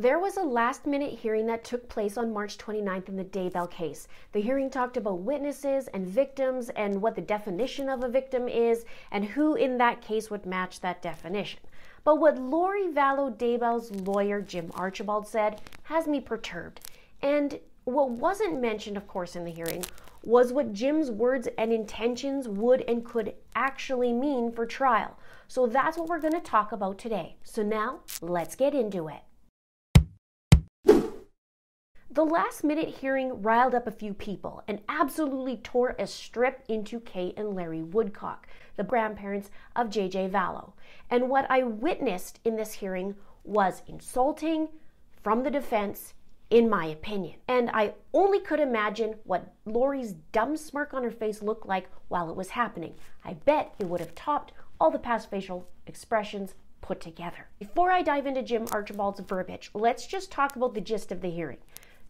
[0.00, 3.70] There was a last minute hearing that took place on March 29th in the Daybell
[3.70, 4.08] case.
[4.32, 8.84] The hearing talked about witnesses and victims and what the definition of a victim is
[9.12, 11.60] and who in that case would match that definition.
[12.02, 16.80] But what Lori Vallow Daybell's lawyer Jim Archibald said has me perturbed.
[17.22, 19.84] And what wasn't mentioned, of course, in the hearing
[20.24, 25.16] was what Jim's words and intentions would and could actually mean for trial.
[25.46, 27.36] So that's what we're going to talk about today.
[27.44, 29.20] So now let's get into it.
[32.14, 37.00] The last minute hearing riled up a few people and absolutely tore a strip into
[37.00, 38.46] Kay and Larry Woodcock,
[38.76, 40.74] the grandparents of JJ Vallow.
[41.10, 44.68] And what I witnessed in this hearing was insulting
[45.24, 46.14] from the defense,
[46.50, 47.40] in my opinion.
[47.48, 52.30] And I only could imagine what Lori's dumb smirk on her face looked like while
[52.30, 52.94] it was happening.
[53.24, 57.48] I bet it would have topped all the past facial expressions put together.
[57.58, 61.30] Before I dive into Jim Archibald's verbiage, let's just talk about the gist of the
[61.30, 61.58] hearing.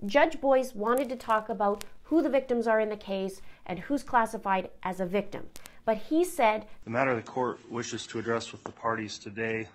[0.06, 4.02] Judge Boyce wanted to talk about who the victims are in the case and who's
[4.02, 5.46] classified as a victim.
[5.84, 9.68] But he said The matter the court wishes to address with the parties today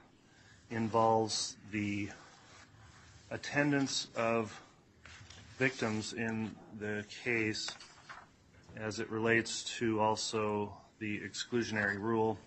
[0.72, 2.10] involves the
[3.32, 4.60] attendance of
[5.58, 7.70] victims in the case
[8.78, 12.38] as it relates to also the exclusionary rule.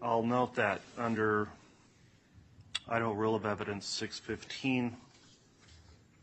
[0.00, 1.48] I'll note that under
[2.88, 4.96] Idaho Rule of Evidence 615,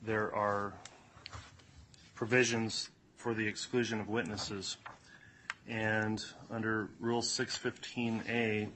[0.05, 0.73] there are
[2.13, 4.77] provisions for the exclusion of witnesses.
[5.67, 8.69] And under Rule 615A,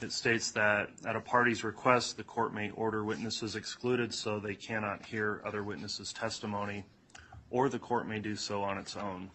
[0.00, 4.54] it states that at a party's request, the court may order witnesses excluded so they
[4.54, 6.84] cannot hear other witnesses' testimony,
[7.50, 9.30] or the court may do so on its own.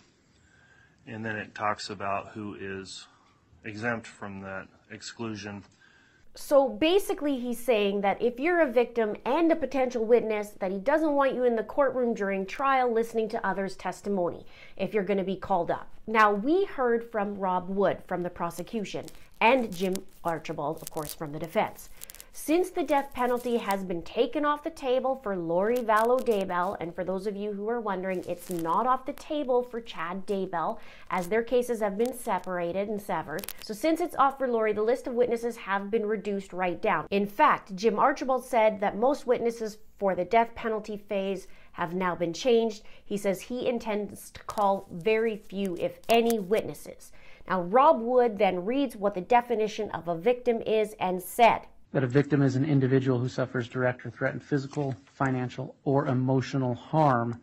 [1.06, 3.08] And then it talks about who is
[3.64, 5.64] exempt from that exclusion
[6.38, 10.78] so basically, he's saying that if you're a victim and a potential witness, that he
[10.78, 14.46] doesn't want you in the courtroom during trial listening to others' testimony
[14.78, 15.90] if you're going to be called up.
[16.06, 19.08] Now, we heard from Rob Wood from the prosecution
[19.42, 21.90] and Jim Archibald, of course, from the defense.
[22.40, 26.94] Since the death penalty has been taken off the table for Lori Vallow Daybell, and
[26.94, 30.78] for those of you who are wondering, it's not off the table for Chad Daybell,
[31.09, 33.47] as their cases have been separated and severed.
[33.64, 37.08] So since it's off for Lori, the list of witnesses have been reduced right down.
[37.09, 42.16] In fact, Jim Archibald said that most witnesses for the death penalty phase have now
[42.16, 42.84] been changed.
[43.03, 47.12] He says he intends to call very few, if any, witnesses.
[47.50, 51.62] Now, Rob Wood then reads what the definition of a victim is and said,
[51.92, 56.75] that a victim is an individual who suffers direct or threatened physical, financial, or emotional
[56.75, 57.40] harm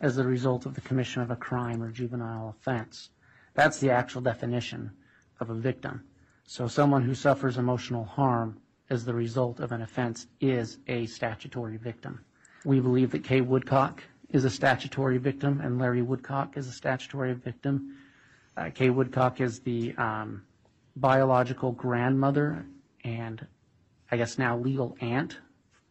[0.00, 3.10] as the result of the commission of a crime or juvenile offense.
[3.54, 4.90] That's the actual definition
[5.40, 6.04] of a victim.
[6.44, 8.58] So someone who suffers emotional harm
[8.90, 12.24] as the result of an offense is a statutory victim.
[12.64, 17.34] We believe that Kay Woodcock is a statutory victim and Larry Woodcock is a statutory
[17.34, 17.96] victim.
[18.56, 20.42] Uh, Kay Woodcock is the um,
[20.96, 22.66] biological grandmother
[23.04, 23.46] and
[24.12, 25.38] I guess now legal aunt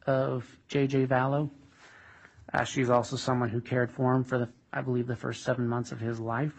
[0.06, 1.08] of J.J.
[1.08, 1.50] Vallow.
[2.54, 5.68] Uh, she's also someone who cared for him for the, I believe, the first seven
[5.68, 6.54] months of his life.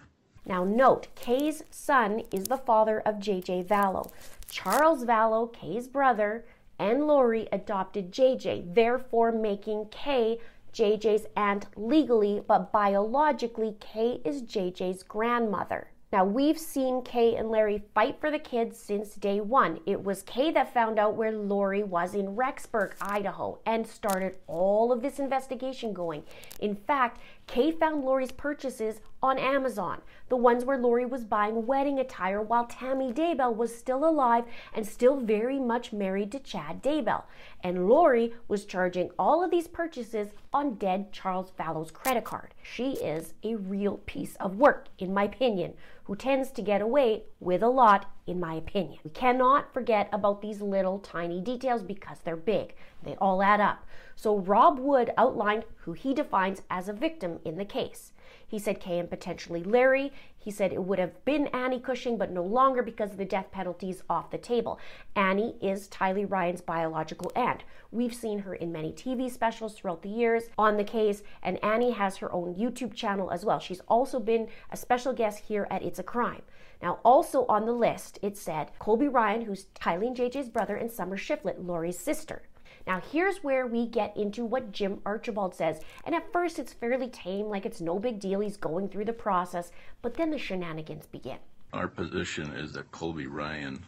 [0.45, 3.63] Now, note, Kay's son is the father of J.J.
[3.63, 4.11] Vallow.
[4.51, 6.45] Charles Vallow, Kay's brother,
[6.81, 10.41] and Lori adopted JJ, therefore making Kay
[10.75, 15.92] JJ's aunt legally, but biologically, Kay is JJ's grandmother.
[16.13, 19.81] Now, we've seen Kay and Larry fight for the kids since day one.
[19.87, 24.93] It was Kay that found out where Lori was in Rexburg, Idaho, and started all
[24.93, 26.25] of this investigation going.
[26.61, 31.99] In fact, Kay found Lori's purchases on Amazon, the ones where Lori was buying wedding
[31.99, 34.45] attire while Tammy Daybell was still alive
[34.75, 37.25] and still very much married to Chad Daybell.
[37.63, 42.55] And Lori was charging all of these purchases on dead Charles Vallow's credit card.
[42.63, 47.25] She is a real piece of work, in my opinion, who tends to get away
[47.39, 48.99] with a lot, in my opinion.
[49.05, 52.75] We cannot forget about these little tiny details because they're big.
[53.03, 53.87] They all add up.
[54.17, 58.13] So Rob Wood outlined who he defines as a victim in the case.
[58.53, 60.13] He said Kay and potentially Larry.
[60.37, 63.89] He said it would have been Annie Cushing, but no longer because the death penalty
[63.89, 64.79] is off the table.
[65.17, 67.63] Annie is Tylee Ryan's biological aunt.
[67.91, 71.93] We've seen her in many TV specials throughout the years on the case, and Annie
[71.93, 73.59] has her own YouTube channel as well.
[73.59, 76.43] She's also been a special guest here at It's a Crime.
[76.83, 80.93] Now, also on the list, it said Colby Ryan, who's Tylee and JJ's brother, and
[80.93, 82.43] Summer Shiflett, Lori's sister.
[82.87, 85.81] Now, here's where we get into what Jim Archibald says.
[86.05, 88.41] And at first, it's fairly tame, like it's no big deal.
[88.41, 89.71] He's going through the process.
[90.03, 91.39] But then the shenanigans begin.
[91.73, 93.83] Our position is that Colby Ryan,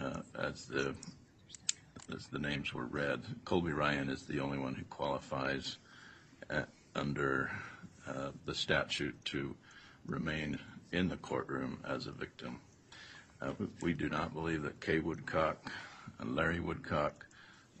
[0.00, 0.94] uh, as the
[2.14, 3.20] as the names were read.
[3.44, 5.76] Colby Ryan is the only one who qualifies
[6.48, 6.62] uh,
[6.94, 7.50] under
[8.06, 9.54] uh, the statute to
[10.06, 10.58] remain
[10.92, 12.60] in the courtroom as a victim.
[13.42, 15.70] Uh, We do not believe that Kay Woodcock,
[16.18, 17.26] and Larry Woodcock,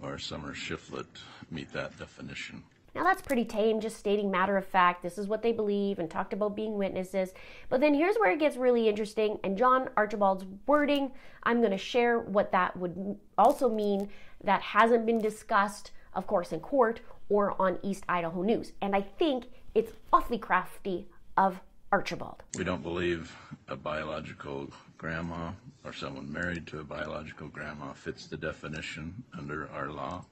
[0.02, 1.06] or Summer Shiflett
[1.50, 2.62] meet that definition.
[2.94, 6.10] Now that's pretty tame, just stating matter of fact, this is what they believe and
[6.10, 7.32] talked about being witnesses.
[7.68, 11.12] But then here's where it gets really interesting, and John Archibald's wording,
[11.44, 14.08] I'm going to share what that would also mean
[14.42, 18.72] that hasn't been discussed, of course, in court or on East Idaho News.
[18.80, 21.06] And I think it's awfully crafty
[21.36, 21.60] of
[21.92, 22.42] Archibald.
[22.56, 23.34] We don't believe
[23.68, 25.52] a biological grandma
[25.88, 30.22] or someone married to a biological grandma fits the definition under our law.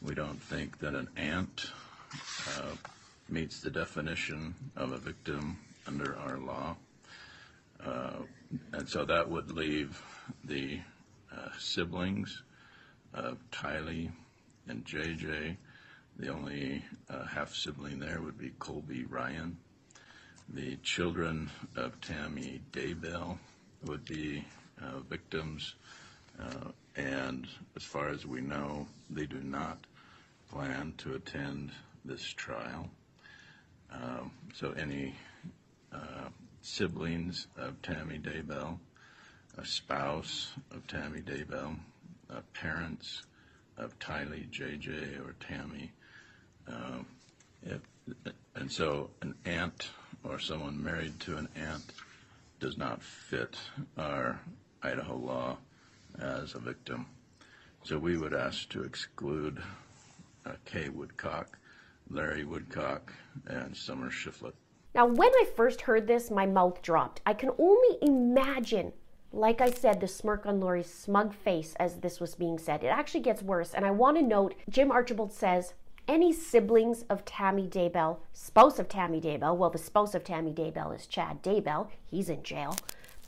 [0.00, 1.66] We don't think that an aunt
[2.58, 2.70] uh,
[3.28, 6.76] meets the definition of a victim under our law.
[7.84, 8.22] Uh,
[8.72, 10.00] And so that would leave
[10.44, 10.80] the
[11.30, 12.42] uh, siblings
[13.12, 14.10] of Tylee
[14.66, 15.56] and JJ.
[16.18, 19.58] The only uh, half sibling there would be Colby Ryan.
[20.48, 23.38] The children of Tammy Daybell
[23.84, 24.44] would be
[25.08, 25.74] victims,
[26.40, 27.46] uh, and
[27.76, 29.78] as far as we know, they do not
[30.50, 31.70] plan to attend
[32.04, 32.88] this trial.
[33.92, 35.14] Um, So any
[35.92, 36.28] uh,
[36.62, 38.78] siblings of Tammy Daybell,
[39.58, 41.76] a spouse of Tammy Daybell,
[42.30, 43.22] uh, parents
[43.76, 45.90] of Tylee, JJ, or Tammy,
[46.68, 47.06] um,
[47.62, 47.80] if,
[48.54, 49.90] and so an aunt
[50.24, 51.92] or someone married to an aunt
[52.60, 53.56] does not fit
[53.96, 54.38] our
[54.82, 55.56] Idaho law
[56.20, 57.06] as a victim.
[57.82, 59.62] So we would ask to exclude
[60.46, 61.58] uh, Kay Woodcock,
[62.10, 63.12] Larry Woodcock,
[63.46, 64.52] and Summer Shiflett.
[64.94, 67.20] Now, when I first heard this, my mouth dropped.
[67.24, 68.92] I can only imagine,
[69.32, 72.82] like I said, the smirk on Lori's smug face as this was being said.
[72.82, 73.72] It actually gets worse.
[73.72, 75.74] And I want to note Jim Archibald says
[76.08, 80.94] any siblings of Tammy Daybell, spouse of Tammy Daybell, well, the spouse of Tammy Daybell
[80.94, 81.88] is Chad Daybell.
[82.10, 82.76] He's in jail.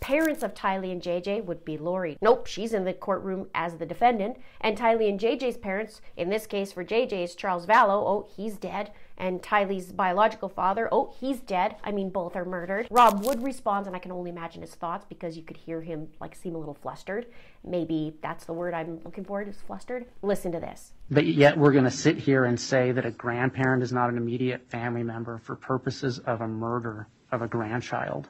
[0.03, 2.19] Parents of Tylee and JJ would be Lori.
[2.21, 4.37] Nope, she's in the courtroom as the defendant.
[4.61, 8.03] And Tylee and JJ's parents, in this case for JJ, is Charles Vallow.
[8.05, 8.91] Oh, he's dead.
[9.17, 11.77] And Tylee's biological father, oh, he's dead.
[11.85, 12.89] I mean, both are murdered.
[12.91, 16.09] Rob Wood responds, and I can only imagine his thoughts because you could hear him
[16.21, 17.27] like seem a little flustered.
[17.63, 20.07] Maybe that's the word I'm looking for is flustered.
[20.23, 20.95] Listen to this.
[21.13, 24.17] But yet we're going to sit here and say that a grandparent is not an
[24.17, 28.29] immediate family member for purposes of a murder of a grandchild.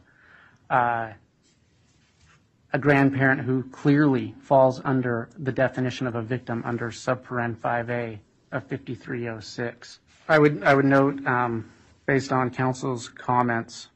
[0.68, 1.12] Uh,
[2.72, 8.18] a grandparent who clearly falls under the definition of a victim under subparen 5A
[8.52, 10.00] of 5306.
[10.28, 11.70] I would, I would note, um,
[12.06, 13.88] based on counsel's comments,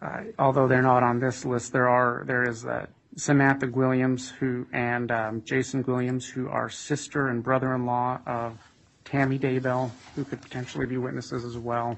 [0.00, 2.86] uh, although they're not on this list, there are, there is uh,
[3.16, 8.58] Samantha Gwilliam who, and um, Jason Gwilliam, who are sister and brother-in-law of
[9.04, 11.96] Tammy Daybell, who could potentially be witnesses as well.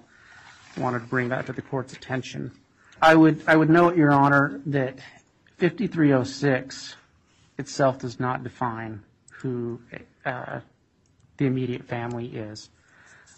[0.76, 2.52] Wanted to bring that to the court's attention.
[3.00, 4.98] I would, I would note, Your Honor, that
[5.58, 6.96] 5306
[7.58, 9.80] itself does not define who
[10.24, 10.60] uh,
[11.36, 12.70] the immediate family is,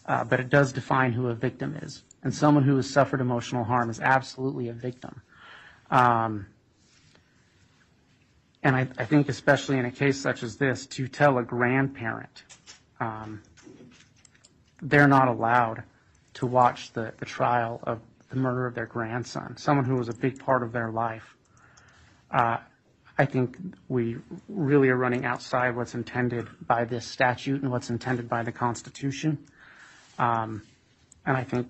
[0.06, 2.02] uh, but it does define who a victim is.
[2.22, 5.22] And someone who has suffered emotional harm is absolutely a victim.
[5.90, 6.46] Um,
[8.62, 12.42] and I, think especially in a case such as this, to tell a grandparent,
[13.00, 13.40] um,
[14.82, 15.84] they're not allowed
[16.34, 18.00] to watch the trial of
[18.30, 21.34] the murder of their grandson, someone who was a big part of their life.
[22.30, 22.58] Uh,
[23.16, 23.58] I think
[23.88, 24.16] we
[24.48, 29.38] really are running outside what's intended by this statute and what's intended by the Constitution.
[30.18, 30.62] Um,
[31.26, 31.68] and I think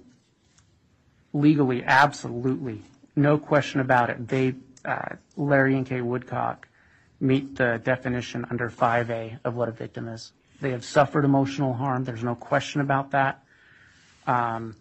[1.33, 2.83] legally, absolutely,
[3.17, 6.69] no question about it, they, uh, Larry and Kay Woodcock
[7.21, 10.33] meet the definition under 5A of what a victim is.
[10.61, 12.05] They have suffered emotional harm.
[12.05, 13.43] There's no question about that.
[14.27, 14.77] Um,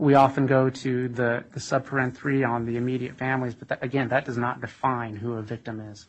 [0.00, 4.08] we often go to the, the subparent three on the immediate families, but that, again,
[4.08, 6.06] that does not define who a victim is.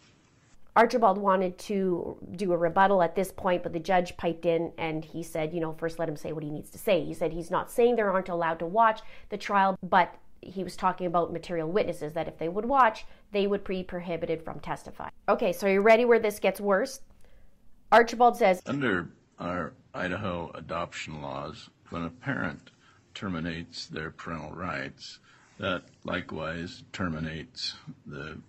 [0.77, 5.03] Archibald wanted to do a rebuttal at this point, but the judge piped in and
[5.03, 7.03] he said, you know, first let him say what he needs to say.
[7.03, 10.77] He said he's not saying they aren't allowed to watch the trial, but he was
[10.77, 15.11] talking about material witnesses that if they would watch, they would be prohibited from testifying.
[15.27, 17.01] Okay, so you're you ready where this gets worse?
[17.91, 22.71] Archibald says, Under our Idaho adoption laws, when a parent
[23.13, 25.19] terminates their parental rights,
[25.59, 27.75] that likewise terminates
[28.05, 28.39] the,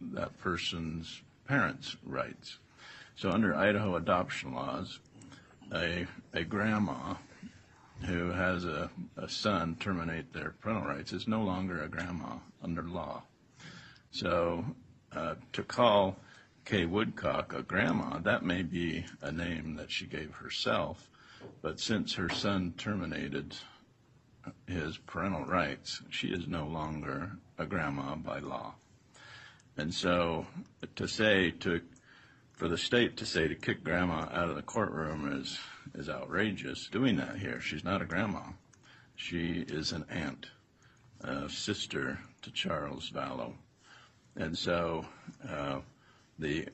[0.00, 2.58] that person's parents' rights.
[3.16, 4.98] So under Idaho adoption laws,
[5.72, 7.14] a, a grandma
[8.04, 12.82] who has a, a son terminate their parental rights is no longer a grandma under
[12.82, 13.22] law.
[14.10, 14.64] So
[15.14, 16.16] uh, to call
[16.64, 21.10] Kay Woodcock a grandma, that may be a name that she gave herself,
[21.60, 23.54] but since her son terminated
[24.66, 28.74] his parental rights, she is no longer a grandma by law.
[29.76, 30.46] And so
[30.96, 31.80] to say to
[32.52, 35.58] for the state to say to kick grandma out of the courtroom is
[35.94, 36.88] is outrageous.
[36.88, 38.42] Doing that here, she's not a grandma.
[39.16, 40.46] She is an aunt,
[41.20, 43.54] a sister to Charles Vallow.
[44.36, 45.06] And so
[45.48, 45.80] uh,
[46.38, 46.68] the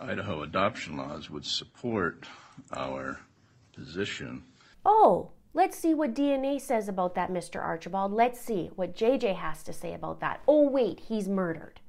[0.00, 2.26] Idaho adoption laws would support
[2.72, 3.20] our
[3.72, 4.44] position.
[4.84, 7.60] Oh, let's see what DNA says about that, Mr.
[7.62, 8.12] Archibald.
[8.12, 10.40] Let's see what JJ has to say about that.
[10.46, 11.80] Oh, wait, he's murdered.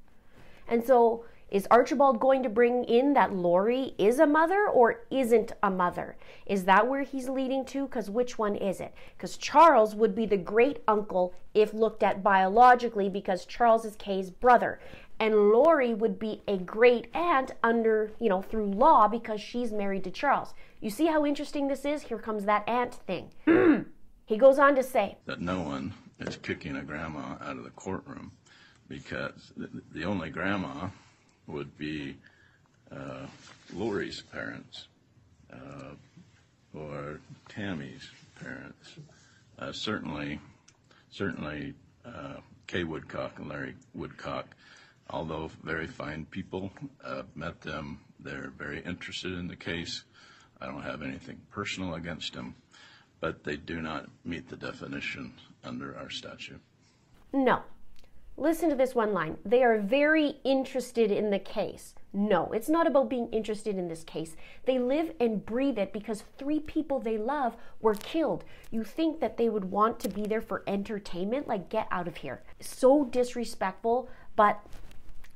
[0.67, 5.51] And so is Archibald going to bring in that Lori is a mother or isn't
[5.61, 6.15] a mother?
[6.47, 7.85] Is that where he's leading to?
[7.85, 8.91] Because which one is it?
[9.15, 14.31] Because Charles would be the great uncle if looked at biologically, because Charles is Kay's
[14.31, 14.79] brother.
[15.19, 20.03] And Lori would be a great aunt under, you know, through law because she's married
[20.03, 20.53] to Charles.
[20.81, 22.01] You see how interesting this is?
[22.01, 23.29] Here comes that aunt thing.
[24.25, 27.69] he goes on to say that no one is kicking a grandma out of the
[27.71, 28.31] courtroom
[28.89, 29.53] because
[29.93, 30.89] the only grandma
[31.47, 32.15] would be
[32.91, 33.25] uh,
[33.73, 34.87] Lori's parents
[35.51, 35.95] uh,
[36.73, 38.09] or Tammy's
[38.41, 38.95] parents.
[39.59, 40.39] Uh, certainly,
[41.09, 41.73] certainly,
[42.05, 42.35] uh,
[42.67, 44.55] Kay Woodcock and Larry Woodcock,
[45.13, 46.71] although very fine people,
[47.05, 48.01] uh, met them.
[48.19, 50.03] They're very interested in the case.
[50.59, 52.55] I don't have anything personal against them,
[53.21, 56.61] but they do not meet the definition under our statute.
[57.31, 57.61] No,
[58.35, 59.37] Listen to this one line.
[59.45, 61.93] They are very interested in the case.
[62.11, 64.35] No, it's not about being interested in this case.
[64.65, 68.43] They live and breathe it because three people they love were killed.
[68.71, 71.47] You think that they would want to be there for entertainment?
[71.47, 72.41] Like, get out of here.
[72.59, 74.59] So disrespectful, but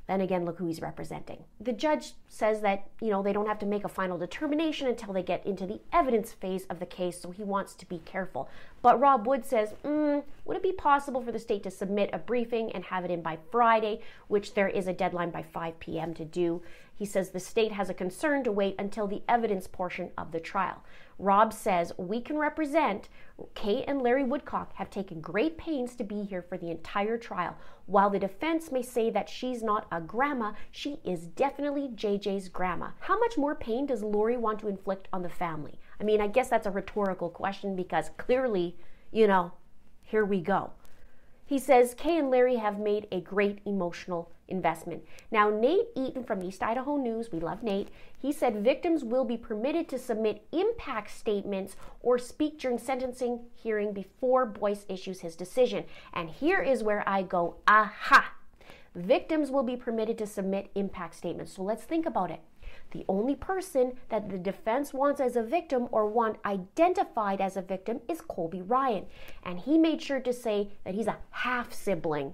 [0.08, 1.44] then again, look who he's representing.
[1.60, 5.14] The judge says that, you know, they don't have to make a final determination until
[5.14, 8.50] they get into the evidence phase of the case, so he wants to be careful.
[8.82, 12.20] But Rob Wood says, mm, would it be possible for the state to submit a
[12.20, 16.14] briefing and have it in by Friday, which there is a deadline by 5 p.m.
[16.14, 16.62] to do?
[16.96, 20.40] He says the state has a concern to wait until the evidence portion of the
[20.40, 20.84] trial.
[21.20, 23.10] Rob says, We can represent.
[23.56, 27.56] Kay and Larry Woodcock have taken great pains to be here for the entire trial.
[27.86, 32.90] While the defense may say that she's not a grandma, she is definitely JJ's grandma.
[33.00, 35.80] How much more pain does Lori want to inflict on the family?
[36.00, 38.76] I mean, I guess that's a rhetorical question because clearly,
[39.12, 39.54] you know,
[40.02, 40.72] here we go.
[41.46, 45.04] He says Kay and Larry have made a great emotional investment.
[45.32, 49.38] Now, Nate Eaton from East Idaho News, we love Nate, he said victims will be
[49.38, 55.86] permitted to submit impact statements or speak during sentencing hearing before Boyce issues his decision.
[56.14, 58.34] And here is where I go, aha!
[58.96, 61.54] Victims will be permitted to submit impact statements.
[61.54, 62.42] So let's think about it.
[62.92, 67.62] The only person that the defense wants as a victim or want identified as a
[67.62, 69.06] victim is Colby Ryan.
[69.44, 72.34] And he made sure to say that he's a half sibling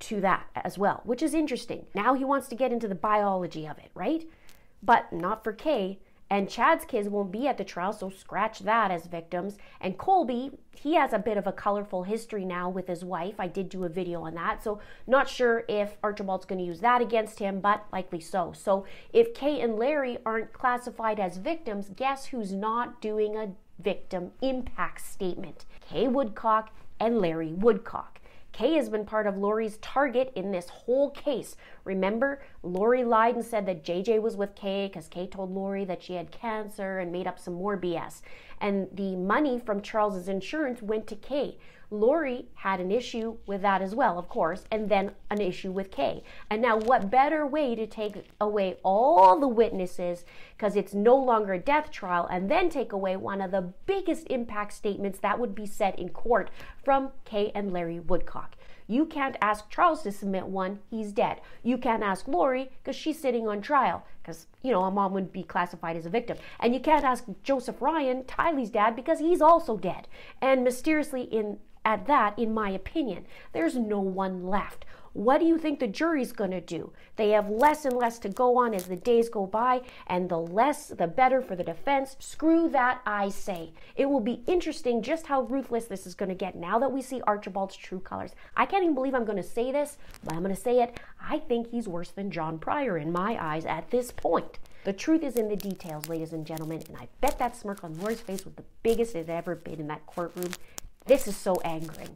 [0.00, 1.86] to that as well, which is interesting.
[1.94, 4.28] Now he wants to get into the biology of it, right?
[4.82, 5.98] But not for Kay.
[6.30, 9.56] And Chad's kids won't be at the trial, so scratch that as victims.
[9.80, 13.36] And Colby, he has a bit of a colorful history now with his wife.
[13.38, 16.80] I did do a video on that, so not sure if Archibald's going to use
[16.80, 18.52] that against him, but likely so.
[18.54, 23.52] So if Kay and Larry aren't classified as victims, guess who's not doing a
[23.82, 25.64] victim impact statement?
[25.80, 28.17] Kay Woodcock and Larry Woodcock.
[28.58, 31.54] Kay has been part of Lori's target in this whole case.
[31.84, 36.02] Remember, Lori lied and said that JJ was with Kay because Kay told Lori that
[36.02, 38.20] she had cancer and made up some more BS.
[38.60, 41.56] And the money from Charles's insurance went to Kay.
[41.90, 45.90] Lori had an issue with that as well, of course, and then an issue with
[45.90, 46.22] Kay.
[46.50, 50.24] And now, what better way to take away all the witnesses
[50.56, 54.26] because it's no longer a death trial and then take away one of the biggest
[54.28, 56.50] impact statements that would be said in court
[56.84, 58.56] from Kay and Larry Woodcock?
[58.90, 61.42] You can't ask Charles to submit one, he's dead.
[61.62, 65.30] You can't ask Lori because she's sitting on trial because, you know, a mom would
[65.30, 66.38] be classified as a victim.
[66.58, 70.08] And you can't ask Joseph Ryan, Tylee's dad, because he's also dead.
[70.40, 74.84] And mysteriously, in at that, in my opinion, there's no one left.
[75.14, 76.92] What do you think the jury's going to do?
[77.16, 80.38] They have less and less to go on as the days go by, and the
[80.38, 82.14] less, the better for the defense.
[82.20, 83.72] Screw that, I say.
[83.96, 87.00] It will be interesting just how ruthless this is going to get now that we
[87.00, 88.34] see Archibald's true colors.
[88.54, 91.00] I can't even believe I'm going to say this, but I'm going to say it.
[91.18, 94.58] I think he's worse than John Prior in my eyes at this point.
[94.84, 97.98] The truth is in the details, ladies and gentlemen, and I bet that smirk on
[97.98, 100.52] Lori's face was the biggest it ever been in that courtroom.
[101.08, 102.10] This is so angering.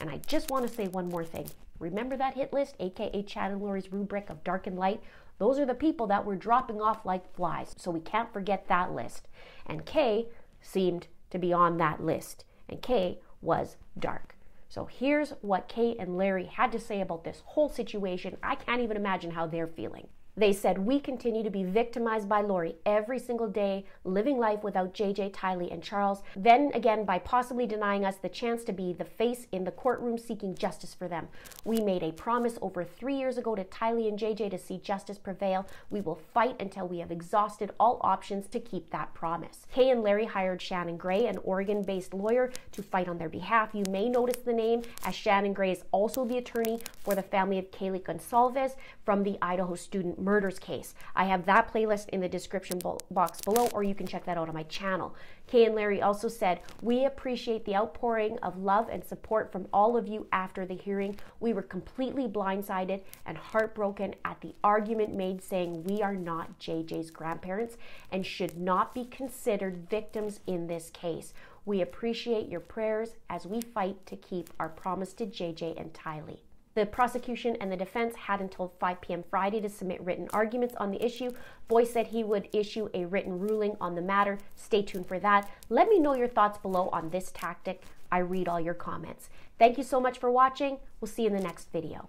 [0.00, 1.50] And I just want to say one more thing.
[1.78, 5.02] Remember that hit list, aka Chad and Lori's rubric of dark and light?
[5.36, 7.74] Those are the people that we're dropping off like flies.
[7.76, 9.28] So we can't forget that list.
[9.66, 10.28] And Kay
[10.62, 12.46] seemed to be on that list.
[12.70, 14.34] And Kay was dark.
[14.70, 18.38] So here's what Kay and Larry had to say about this whole situation.
[18.42, 20.08] I can't even imagine how they're feeling.
[20.38, 24.94] They said, We continue to be victimized by Lori every single day, living life without
[24.94, 26.22] JJ, Tylee, and Charles.
[26.36, 30.16] Then again, by possibly denying us the chance to be the face in the courtroom
[30.16, 31.26] seeking justice for them.
[31.64, 35.18] We made a promise over three years ago to Tylee and JJ to see justice
[35.18, 35.66] prevail.
[35.90, 39.66] We will fight until we have exhausted all options to keep that promise.
[39.72, 43.70] Kay and Larry hired Shannon Gray, an Oregon based lawyer, to fight on their behalf.
[43.74, 47.58] You may notice the name, as Shannon Gray is also the attorney for the family
[47.58, 50.94] of Kaylee Goncalves from the Idaho student murders case.
[51.16, 52.78] I have that playlist in the description
[53.10, 55.14] box below, or you can check that out on my channel.
[55.46, 59.96] Kay and Larry also said, We appreciate the outpouring of love and support from all
[59.96, 61.18] of you after the hearing.
[61.40, 67.10] We were completely blindsided and heartbroken at the argument made saying we are not JJ's
[67.10, 67.78] grandparents
[68.12, 71.32] and should not be considered victims in this case.
[71.64, 76.40] We appreciate your prayers as we fight to keep our promise to JJ and Tylee.
[76.74, 79.24] The prosecution and the defense had until 5 p.m.
[79.28, 81.30] Friday to submit written arguments on the issue.
[81.66, 84.38] Boyce said he would issue a written ruling on the matter.
[84.54, 85.50] Stay tuned for that.
[85.68, 87.82] Let me know your thoughts below on this tactic.
[88.10, 89.28] I read all your comments.
[89.58, 90.78] Thank you so much for watching.
[91.00, 92.08] We'll see you in the next video.